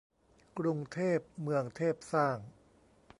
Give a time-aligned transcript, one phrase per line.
[0.57, 2.37] กรุงเทพเมืองเทพสร้าง